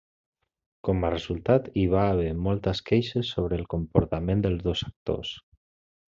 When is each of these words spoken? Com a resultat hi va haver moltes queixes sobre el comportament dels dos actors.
Com 0.87 1.03
a 1.07 1.11
resultat 1.13 1.67
hi 1.81 1.83
va 1.91 2.05
haver 2.13 2.31
moltes 2.47 2.81
queixes 2.89 3.29
sobre 3.35 3.59
el 3.61 3.67
comportament 3.77 4.41
dels 4.47 4.65
dos 4.69 4.83
actors. 4.93 5.35